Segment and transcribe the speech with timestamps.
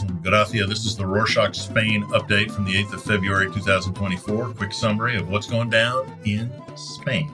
[0.00, 0.64] From Gracia.
[0.64, 4.54] This is the Rorshok Spain update from the 8th of February 2024.
[4.54, 7.30] Quick summary of what's going down in Spain.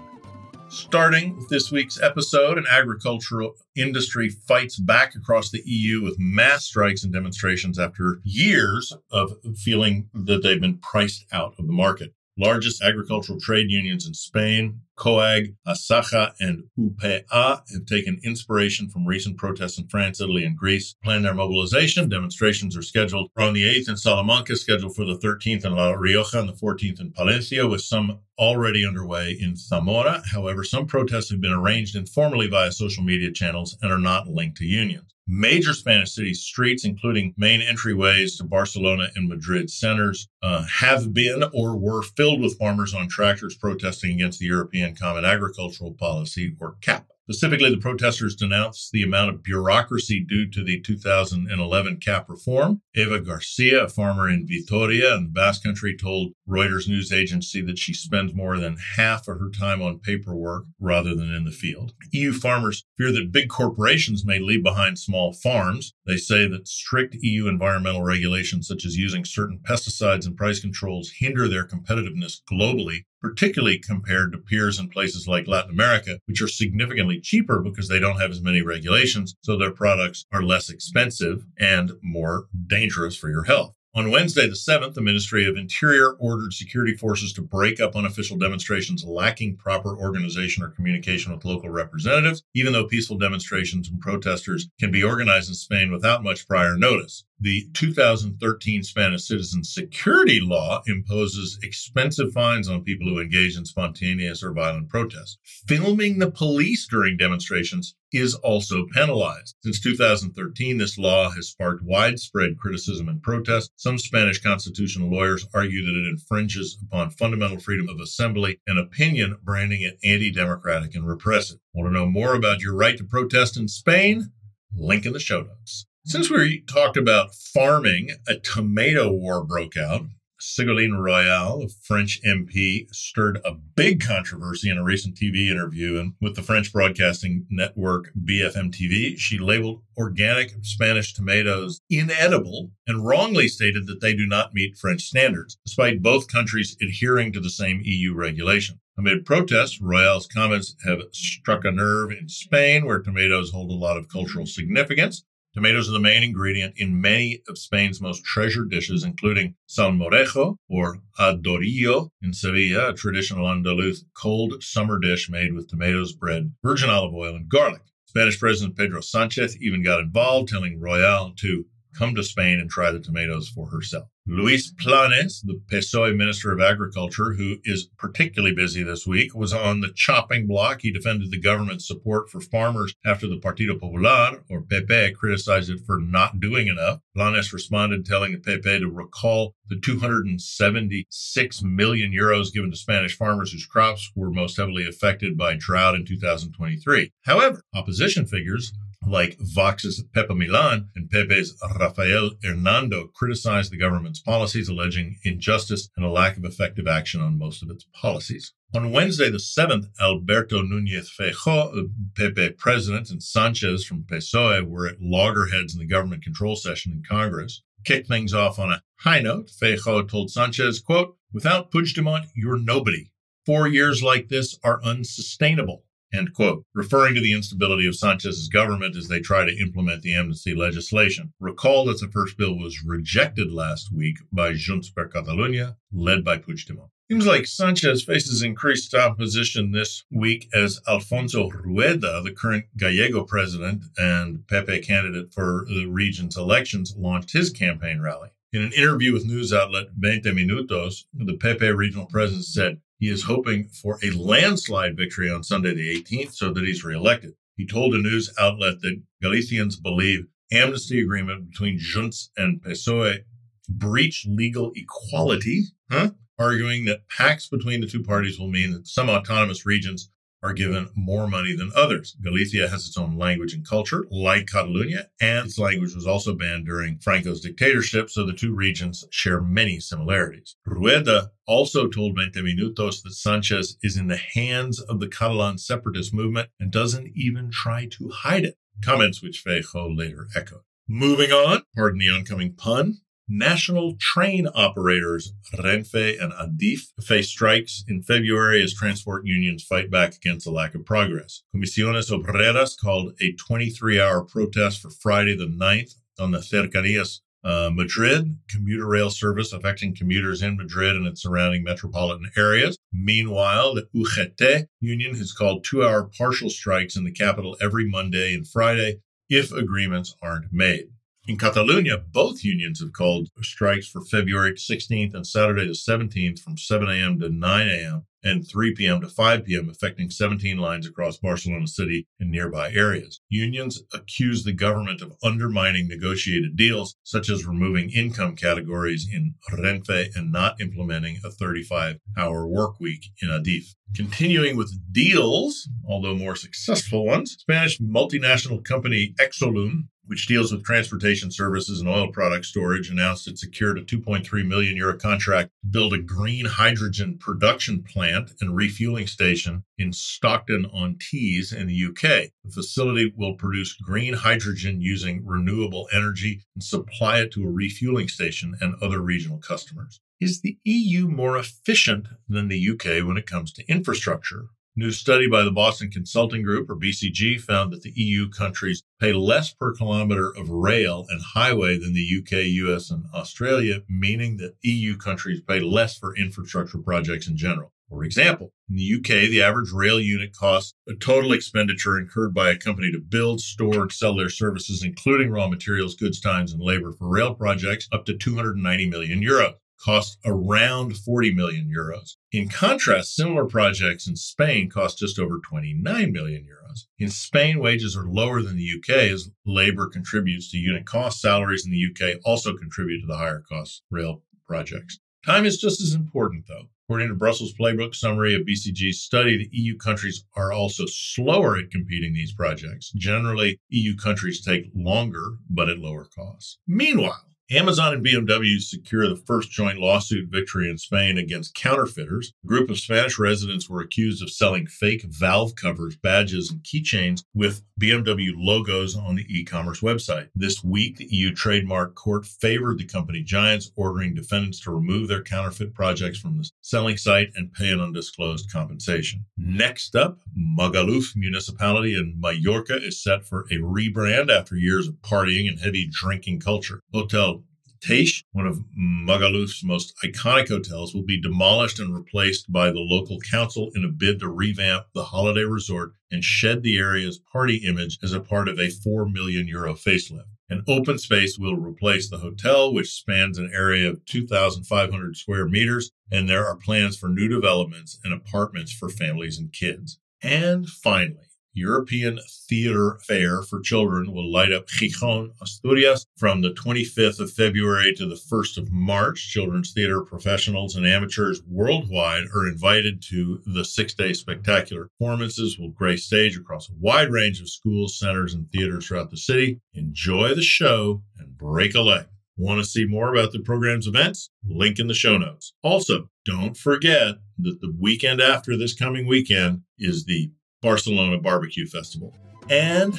[0.69, 6.65] Starting with this week's episode, an agricultural industry fights back across the EU with mass
[6.65, 12.13] strikes and demonstrations after years of feeling that they've been priced out of the market
[12.39, 17.25] largest agricultural trade unions in Spain, COAG, ASAJA, and UPA
[17.73, 20.95] have taken inspiration from recent protests in France, Italy, and Greece.
[21.05, 22.09] Plan their mobilization.
[22.09, 26.41] Demonstrations are scheduled on the 8th in Salamanca, scheduled for the 13th in La Rioja
[26.41, 30.23] and the 14th in Palencia, with some already underway in Zamora.
[30.33, 34.59] However, some protests have been arranged informally via social media channels and are not linked
[34.59, 35.15] to unions.
[35.31, 41.45] Major Spanish city streets, including main entryways to Barcelona and Madrid centers, uh, have been
[41.53, 46.77] or were filled with farmers on tractors protesting against the European Common Agricultural Policy, or
[46.81, 47.07] CAP.
[47.31, 52.81] Specifically, the protesters denounced the amount of bureaucracy due to the 2011 cap reform.
[52.95, 57.79] Eva Garcia, a farmer in Vitoria in the Basque Country, told Reuters news agency that
[57.79, 61.93] she spends more than half of her time on paperwork rather than in the field.
[62.13, 65.93] EU farmers fear that big corporations may leave behind small farms.
[66.07, 71.13] They say that strict EU environmental regulations, such as using certain pesticides and price controls,
[71.19, 76.49] hinder their competitiveness globally particularly compared to peers in places like Latin America, which are
[76.49, 81.45] significantly cheaper because they don't have as many regulations, so their products are less expensive
[81.59, 83.75] and more dangerous for your health.
[83.95, 88.37] On Wednesday, the 7th, the Ministry of Interior ordered security forces to break up unofficial
[88.37, 94.69] demonstrations lacking proper organization or communication with local representatives, even though peaceful demonstrations and protesters
[94.79, 97.25] can be organized in Spain without much prior notice.
[97.41, 104.43] The 2013 Spanish citizen security law imposes expensive fines on people who engage in spontaneous
[104.43, 105.39] or violent protests.
[105.45, 109.55] Filming the police during demonstrations is also penalized.
[109.63, 113.71] Since 2013, this law has sparked widespread criticism and protest.
[113.77, 119.39] Some Spanish constitutional lawyers argue that it infringes upon fundamental freedom of assembly and opinion,
[119.45, 121.61] branding it anti democratic and repressive.
[121.73, 124.33] Want to know more about your right to protest in Spain?
[124.75, 125.87] Link in the show notes.
[126.09, 130.07] Since we talked about farming, a tomato war broke out.
[130.41, 136.15] Ségolène Royal, a French MP, stirred a big controversy in a recent TV interview and
[136.19, 139.19] with the French broadcasting network BFM TV.
[139.19, 145.03] She labeled organic Spanish tomatoes inedible and wrongly stated that they do not meet French
[145.03, 148.81] standards, despite both countries adhering to the same EU regulation.
[148.97, 153.99] Amid protests, Royal's comments have struck a nerve in Spain, where tomatoes hold a lot
[153.99, 155.23] of cultural significance.
[155.55, 161.01] Tomatoes are the main ingredient in many of Spain's most treasured dishes, including salmorejo or
[161.19, 167.15] adorillo in Sevilla, a traditional Andalus cold summer dish made with tomatoes, bread, virgin olive
[167.15, 167.83] oil, and garlic.
[168.05, 172.91] Spanish President Pedro Sanchez even got involved, telling Royal to come to Spain and try
[172.91, 174.09] the tomatoes for herself.
[174.31, 179.81] Luis Planes, the PSOE Minister of Agriculture, who is particularly busy this week, was on
[179.81, 180.83] the chopping block.
[180.83, 185.81] He defended the government's support for farmers after the Partido Popular, or PP, criticized it
[185.87, 187.01] for not doing enough.
[187.17, 193.53] Planes responded telling the PP to recall the 276 million euros given to Spanish farmers
[193.53, 197.13] whose crops were most heavily affected by drought in 2023.
[197.23, 198.75] However, opposition figures
[199.07, 206.05] like Vox's Pepa Millán and PP's Rafael Hernando criticized the government's policies, alleging injustice and
[206.05, 208.53] a lack of effective action on most of its policies.
[208.75, 214.87] On Wednesday, the 7th, Alberto Núñez Feijóo, the Pepe president, and Sanchez from PSOE were
[214.87, 217.63] at loggerheads in the government control session in Congress.
[217.85, 223.11] Kicked things off on a high note, Feijóo told Sanchez, quote, without Puigdemont, you're nobody.
[223.47, 228.97] Four years like this are unsustainable end quote, referring to the instability of Sanchez's government
[228.97, 231.33] as they try to implement the amnesty legislation.
[231.41, 236.39] Recall that the first bill was rejected last week by Junts per Catalunya, led by
[236.39, 236.91] Puigdemont.
[237.11, 243.85] Seems like Sanchez faces increased opposition this week as Alfonso Rueda, the current Gallego president
[243.97, 248.29] and PP candidate for the region's elections, launched his campaign rally.
[248.53, 253.25] In an interview with news outlet Veinte Minutos, the PP regional president said, he is
[253.25, 257.35] hoping for a landslide victory on Sunday, the 18th, so that he's reelected.
[257.57, 263.21] He told a news outlet that Galicians believe amnesty agreement between Junts and PSOE
[263.69, 266.11] breach legal equality, huh?
[266.39, 270.11] arguing that pacts between the two parties will mean that some autonomous regions
[270.43, 272.17] are given more money than others.
[272.23, 276.67] Galicia has its own language and culture, like Catalonia, and its language was also banned
[276.67, 280.57] during Franco's dictatorship, so the two regions share many similarities.
[280.65, 286.15] Rueda also told Veinte Minutos that Sanchez is in the hands of the Catalan separatist
[286.15, 290.61] movement and doesn't even try to hide it, comments which Feijóo later echoed.
[290.87, 293.01] Moving on, pardon the oncoming pun.
[293.29, 300.15] National train operators Renfe and Adif face strikes in February as transport unions fight back
[300.15, 301.43] against the lack of progress.
[301.55, 307.71] Comisiones Obreras called a 23 hour protest for Friday the 9th on the Cercanías uh,
[307.71, 312.79] Madrid, commuter rail service affecting commuters in Madrid and its surrounding metropolitan areas.
[312.93, 318.35] Meanwhile, the UGT union has called two hour partial strikes in the capital every Monday
[318.35, 320.89] and Friday if agreements aren't made.
[321.29, 326.57] In Catalonia, both unions have called strikes for February 16th and Saturday the 17th from
[326.57, 327.21] 7 a.m.
[327.21, 328.07] to 9 a.m.
[328.25, 329.03] and 3 p.m.
[329.03, 333.21] to 5 p.m., affecting 17 lines across Barcelona City and nearby areas.
[333.29, 340.17] Unions accuse the government of undermining negotiated deals, such as removing income categories in Renfe
[340.17, 343.75] and not implementing a 35 hour work week in Adif.
[343.95, 351.31] Continuing with deals, although more successful ones, Spanish multinational company Exolum which deals with transportation
[351.31, 355.93] services and oil product storage, announced it secured a 2.3 million euro contract to build
[355.93, 362.31] a green hydrogen production plant and refueling station in Stockton on Tees in the UK.
[362.43, 368.09] The facility will produce green hydrogen using renewable energy and supply it to a refueling
[368.09, 370.01] station and other regional customers.
[370.21, 374.47] Is the EU more efficient than the UK when it comes to infrastructure?
[374.79, 379.13] New study by the Boston Consulting Group, or BCG, found that the EU countries pay
[379.13, 384.55] less per kilometer of rail and highway than the UK, US, and Australia, meaning that
[384.63, 387.73] EU countries pay less for infrastructure projects in general.
[387.89, 392.51] For example, in the UK, the average rail unit costs a total expenditure incurred by
[392.51, 396.63] a company to build, store, and sell their services, including raw materials, goods, times, and
[396.63, 399.55] labor for rail projects, up to 290 million euros
[399.85, 402.17] cost around 40 million euros.
[402.31, 406.81] In contrast, similar projects in Spain cost just over 29 million euros.
[406.99, 411.23] In Spain, wages are lower than the UK as labor contributes to unit cost.
[411.23, 414.99] Salaries in the UK also contribute to the higher cost rail projects.
[415.25, 416.69] Time is just as important, though.
[416.85, 421.71] According to Brussels Playbook summary of BCG's study, the EU countries are also slower at
[421.71, 422.91] completing these projects.
[422.93, 426.59] Generally, EU countries take longer, but at lower costs.
[426.67, 432.35] Meanwhile, Amazon and BMW secure the first joint lawsuit victory in Spain against counterfeiters.
[432.45, 437.25] A group of Spanish residents were accused of selling fake valve covers, badges, and keychains
[437.33, 440.29] with BMW logos on the e commerce website.
[440.35, 445.23] This week, the EU trademark court favored the company giants, ordering defendants to remove their
[445.23, 449.25] counterfeit projects from the selling site and pay an undisclosed compensation.
[449.39, 455.49] Next up, Magaluf municipality in Mallorca is set for a rebrand after years of partying
[455.49, 456.81] and heavy drinking culture.
[456.93, 457.38] Hotel
[457.81, 463.19] Teix, one of Magaluf's most iconic hotels, will be demolished and replaced by the local
[463.21, 467.99] council in a bid to revamp the holiday resort and shed the area's party image
[468.03, 470.25] as a part of a 4 million euro facelift.
[470.51, 475.91] An open space will replace the hotel, which spans an area of 2,500 square meters,
[476.11, 479.99] and there are plans for new developments and apartments for families and kids.
[480.23, 481.28] And finally,
[481.59, 487.93] European Theater Fair for Children will light up Gijón, Asturias from the 25th of February
[487.95, 489.29] to the 1st of March.
[489.29, 494.89] Children's theater professionals and amateurs worldwide are invited to the six day spectacular.
[494.99, 499.17] Performances will grace stage across a wide range of schools, centers, and theaters throughout the
[499.17, 499.61] city.
[499.75, 502.07] Enjoy the show and break a leg.
[502.37, 504.31] Want to see more about the program's events?
[504.47, 505.55] Link in the show notes.
[505.65, 512.15] Also, don't forget that the weekend after this coming weekend is the Barcelona Barbecue Festival.
[512.51, 512.99] And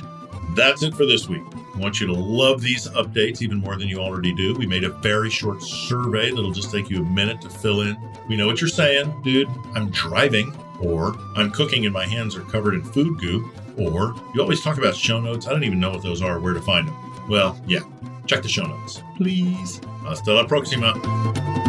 [0.56, 1.44] that's it for this week.
[1.76, 4.56] I want you to love these updates even more than you already do.
[4.56, 7.98] We made a very short survey that'll just take you a minute to fill in.
[8.28, 9.48] We know what you're saying, dude.
[9.76, 14.42] I'm driving, or I'm cooking and my hands are covered in food goo, or you
[14.42, 15.48] always talk about show notes.
[15.48, 17.28] I don't even know what those are, where to find them.
[17.30, 17.82] Well, yeah,
[18.26, 19.82] check the show notes, please.
[20.04, 21.69] Hasta la próxima.